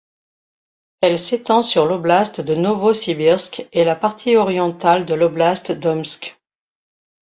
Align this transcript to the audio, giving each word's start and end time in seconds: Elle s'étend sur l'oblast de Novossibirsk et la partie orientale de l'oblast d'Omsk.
Elle 1.01 1.19
s'étend 1.19 1.61
sur 1.61 1.85
l'oblast 1.85 2.41
de 2.41 2.55
Novossibirsk 2.55 3.67
et 3.71 3.83
la 3.83 3.95
partie 3.95 4.35
orientale 4.35 5.05
de 5.05 5.13
l'oblast 5.13 5.71
d'Omsk. 5.73 6.39